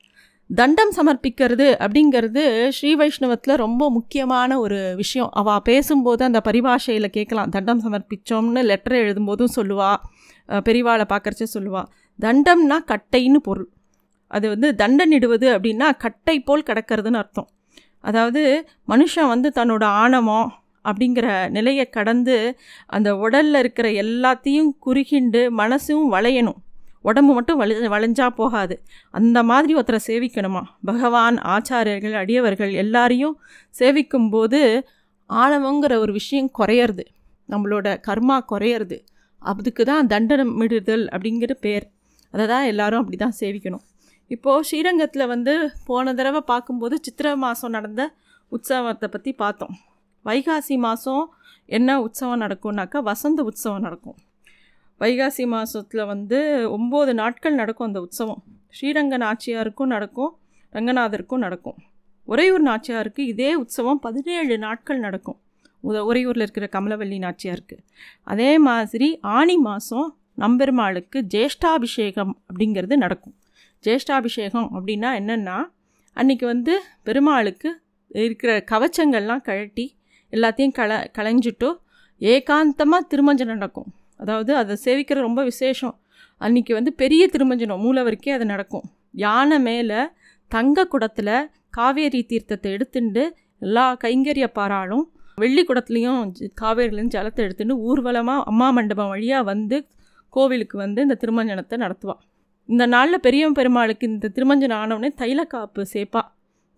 தண்டம் 0.49 0.91
சமர்ப்பிக்கிறது 0.97 1.67
அப்படிங்கிறது 1.83 2.41
ஸ்ரீ 2.69 2.91
வைஷ்ணவத்தில் 2.95 3.55
ரொம்ப 3.55 3.83
முக்கியமான 3.89 4.59
ஒரு 4.59 4.79
விஷயம். 4.95 5.29
அவள் 5.31 5.63
பேசும்போது 5.63 6.21
அந்த 6.23 6.39
பரிபாஷையில் 6.39 7.15
கேட்கலாம் 7.17 7.49
தண்டம் 7.49 7.81
சமர்ப்பித்தோம்னு 7.85 8.63
லெட்டர் 8.63 8.97
எழுதும்போதும் 9.03 9.55
சொல்லுவாள் 9.55 9.99
பெரிவாளை 10.67 11.05
பார்க்குறச்ச 11.13 11.47
சொல்லுவாள் 11.53 11.87
தண்டம்னா 12.19 12.77
கட்டைன்னு 12.91 13.41
பொருள். 13.47 13.69
அது 14.31 14.45
வந்து 14.49 14.69
தண்டனிடுவது 14.75 15.47
அப்படின்னா 15.55 15.87
கட்டை 15.97 16.35
போல் 16.39 16.67
கிடக்கிறதுன்னு 16.69 17.21
அர்த்தம். 17.23 17.49
அதாவது 18.01 18.41
மனுஷன் 18.87 19.31
வந்து 19.33 19.49
தன்னோட 19.55 19.83
ஆணவம் 20.03 20.47
அப்படிங்கிற 20.89 21.27
நிலையை 21.49 21.85
கடந்து 21.89 22.35
அந்த 22.95 23.09
உடலில் 23.17 23.59
இருக்கிற 23.63 23.87
எல்லாத்தையும் 24.03 24.69
குறுகிண்டு 24.85 25.41
மனசும் 25.61 26.05
வளையணும். 26.15 26.59
உடம்பு 27.01 27.31
மட்டும் 27.33 27.59
வளை 27.61 27.75
வளைஞ்சா 27.93 28.27
போகாது. 28.41 28.75
அந்த 29.17 29.43
மாதிரி 29.43 29.73
ஒருத்தரை 29.79 29.99
சேவிக்கணுமா? 30.07 30.63
பகவான் 30.85 31.37
ஆச்சாரியர்கள் 31.55 32.15
அடியவர்கள் 32.21 32.71
எல்லாரையும் 32.83 33.35
சேவிக்கும்போது 33.79 34.61
ஆணவங்கிற 35.29 35.93
ஒரு 35.97 36.11
விஷயம் 36.11 36.49
குறையிறது. 36.59 37.03
நம்மளோட 37.49 37.87
கர்மா 38.07 38.37
குறையிறது. 38.51 38.97
அதுக்கு 39.41 39.83
தான் 39.85 40.07
தண்டனமிடுதல் 40.07 41.05
அப்படிங்கிற 41.15 41.53
பேர். 41.65 41.85
அதை 42.33 42.45
தான் 42.47 42.65
எல்லோரும் 42.71 43.01
அப்படி 43.01 43.17
தான் 43.17 43.37
சேவிக்கணும். 43.39 43.83
இப்போது 44.27 44.65
ஸ்ரீரங்கத்தில் 44.67 45.31
வந்து 45.33 45.53
போன 45.85 46.13
தடவை 46.13 46.41
பார்க்கும்போது 46.51 46.95
சித்திரை 47.01 47.33
மாதம் 47.35 47.75
நடந்த 47.77 48.03
உற்சவத்தை 48.51 49.07
பற்றி 49.07 49.31
பார்த்தோம். 49.33 49.75
வைகாசி 50.25 50.77
மாதம் 50.77 51.25
என்ன 51.65 52.01
உற்சவம் 52.01 52.41
நடக்கும்னாக்கா 52.41 52.99
வசந்த 52.99 53.43
உற்சவம் 53.43 53.81
நடக்கும். 53.81 54.15
வைகாசி 54.99 55.47
மாதத்தில் 55.47 56.05
வந்து 56.05 56.39
ஒம்பது 56.77 57.13
நாட்கள் 57.13 57.53
நடக்கும் 57.53 57.87
அந்த 57.87 58.01
உற்சவம். 58.01 58.43
ஸ்ரீரங்க 58.69 59.17
நாச்சியாருக்கும் 59.17 59.85
நடக்கும் 59.85 60.37
ரங்கநாதருக்கும் 60.73 61.37
நடக்கும். 61.37 61.75
உறையூர் 62.23 62.63
நாச்சியாருக்கு 62.63 63.19
இதே 63.19 63.55
உற்சவம் 63.55 63.99
பதினேழு 63.99 64.57
நாட்கள் 64.57 64.99
நடக்கும். 64.99 65.39
உத 65.83 65.97
உறையூரில் 66.11 66.41
இருக்கிற 66.41 66.69
கமலவல்லி 66.71 67.17
நாச்சியாருக்கு. 67.25 67.77
அதே 68.23 68.57
மாதிரி 68.57 69.19
ஆனி 69.21 69.57
மாதம் 69.57 70.17
நம்பெருமாளுக்கு 70.37 71.21
ஜேஷ்டாபிஷேகம் 71.33 72.41
அப்படிங்கிறது 72.47 72.95
நடக்கும். 72.95 73.35
ஜேஷ்டாபிஷேகம் 73.83 74.69
அப்படின்னா 74.73 75.09
என்னென்னா 75.21 75.57
அன்றைக்கி 76.15 76.45
வந்து 76.45 76.81
பெருமாளுக்கு 77.03 77.81
இருக்கிற 78.09 78.63
கவச்சங்கள்லாம் 78.71 79.41
கழட்டி 79.41 79.85
எல்லாத்தையும் 80.33 80.75
கல 80.79 80.91
கலைஞ்சிட்டு 81.17 81.69
ஏகாந்தமாக 82.21 83.07
திருமஞ்சனம் 83.11 83.55
நடக்கும். 83.55 83.89
அதாவது 84.21 84.51
அதை 84.61 84.73
சேவிக்கிற 84.85 85.17
ரொம்ப 85.27 85.41
விசேஷம். 85.51 85.95
அன்றைக்கி 86.41 86.71
வந்து 86.77 86.91
பெரிய 87.01 87.23
திருமஞ்சனம் 87.33 87.83
மூலவருக்கே 87.85 88.31
அது 88.37 88.45
நடக்கும். 88.53 88.85
யானை 89.25 89.57
மேலே 89.67 89.99
தங்க 90.51 90.87
குடத்தில் 90.93 91.35
காவேரி 91.77 92.21
தீர்த்தத்தை 92.31 92.69
எடுத்துட்டு 92.75 93.23
எல்லா 93.65 93.85
கைங்கரிய 94.03 94.47
பாராளும் 94.57 95.05
வெள்ளி 95.41 95.63
குடத்துலேயும் 95.69 96.21
காவேரிலேருந்து 96.61 97.15
ஜலத்தை 97.15 97.41
எடுத்துட்டு 97.45 97.75
ஊர்வலமாக 97.87 98.45
அம்மா 98.51 98.67
மண்டபம் 98.77 99.11
வழியாக 99.13 99.47
வந்து 99.51 99.77
கோவிலுக்கு 100.33 100.75
வந்து 100.83 100.99
இந்த 101.05 101.15
திருமஞ்சனத்தை 101.21 101.75
நடத்துவாள் 101.83 102.21
இந்த 102.69 102.83
நாளில் 102.93 103.23
பெரிய 103.25 103.49
பெருமாளுக்கு 103.57 104.05
இந்த 104.11 104.29
திருமஞ்சனம் 104.35 104.79
ஆனவுடனே 104.83 105.09
தைலக்காப்பு 105.21 105.81
சேப்பா. 105.93 106.21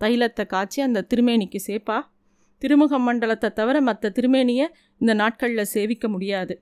தைலத்தை 0.01 0.43
காய்ச்சி 0.53 0.79
அந்த 0.87 1.03
திருமேனிக்கு 1.11 1.59
சேப்பா. 1.67 1.97
திருமுக 2.57 2.99
மண்டலத்தை 2.99 3.49
தவிர 3.53 3.81
மற்ற 3.81 4.09
திருமேனியை 4.09 4.67
இந்த 4.97 5.13
நாட்களில் 5.13 5.65
சேவிக்க 5.65 6.07
முடியாது. 6.07 6.61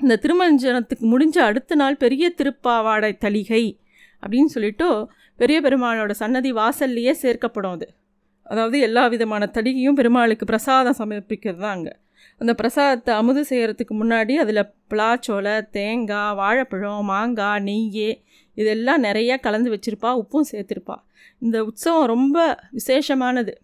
இந்த 0.00 0.18
திருமஞ்சனத்துக்கு 0.22 1.06
முடிஞ்ச 1.12 1.38
அடுத்த 1.38 1.74
நாள் 1.74 1.96
பெரிய 1.96 2.34
திருப்பாவாடை 2.38 3.18
தளிகை 3.18 3.78
அப்படின்னு 4.22 4.44
சொல்லிட்டு 4.44 5.08
பெரிய 5.36 5.60
பெருமாளோட 5.60 6.10
சன்னதி 6.10 6.52
வாசல்லையே 6.52 7.14
சேர்க்கப்படும் 7.22 7.70
அது. 7.70 7.94
அதாவது 8.42 8.80
எல்லா 8.80 9.06
விதமான 9.06 9.50
தளிகையும் 9.54 9.94
பெருமாளுக்கு 9.94 10.44
பிரசாதம் 10.44 10.98
சமர்ப்பிக்கிறது 10.98 11.56
தான் 11.56 11.76
அங்கே. 11.76 11.94
அந்த 12.38 12.54
பிரசாதத்தை 12.54 13.14
அமுது 13.14 13.44
செய்கிறதுக்கு 13.50 13.94
முன்னாடி 14.02 14.34
அதில் 14.34 14.70
பலாச்சோலை 14.90 15.68
தேங்காய் 15.70 16.34
வாழைப்பழம் 16.34 17.04
மாங்காய் 17.04 17.60
நெய் 17.60 18.20
இதெல்லாம் 18.54 19.02
நிறையா 19.02 19.40
கலந்து 19.40 19.70
வச்சுருப்பா 19.70 20.10
உப்பும் 20.22 20.48
சேர்த்துருப்பா. 20.52 20.96
இந்த 21.38 21.64
உற்சவம் 21.64 22.06
ரொம்ப 22.06 22.66
விசேஷமானது. 22.72 23.54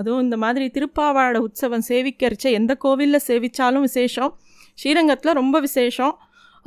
அதுவும் 0.00 0.24
இந்த 0.26 0.36
மாதிரி 0.44 0.66
திருப்பாவாட 0.76 1.38
உற்சவம் 1.46 1.86
சேவிக்கிறச்ச 1.90 2.44
எந்த 2.58 2.72
கோவிலில் 2.84 3.26
சேவித்தாலும் 3.28 3.86
விசேஷம். 3.88 4.32
ஸ்ரீரங்கத்தில் 4.80 5.38
ரொம்ப 5.40 5.56
விசேஷம். 5.66 6.14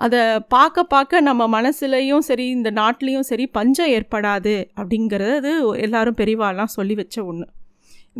அதை 0.06 0.22
பார்க்க 0.56 0.84
பார்க்க 0.94 1.22
நம்ம 1.30 1.48
மனசுலையும் 1.56 2.24
சரி 2.28 2.46
இந்த 2.58 2.70
நாட்டிலையும் 2.82 3.28
சரி 3.32 3.46
பஞ்சம் 3.58 3.92
ஏற்படாது 3.98 4.56
அப்படிங்கிறது 4.82 5.52
எல்லாரும் 5.86 6.20
பெரிவாலாம் 6.22 6.76
சொல்லி 6.78 6.96
வச்ச 7.02 7.26
ஒன்று 7.32 7.48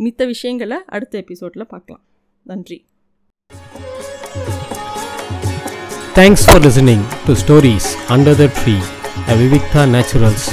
மித்த 0.04 0.26
விஷயங்களை 0.32 0.78
அடுத்த 0.96 1.14
எபிசோடில் 1.24 1.70
பார்க்கலாம். 1.72 2.04
நன்றி. 2.52 2.78
Thanks 6.18 6.44
for 6.48 6.62
listening 6.66 7.06
to 7.28 7.34
stories 7.44 7.90
under 8.16 8.38
the 8.42 8.46
tree 8.60 8.76
a 9.32 9.34
Vivikta 9.40 9.82
naturals. 9.94 10.46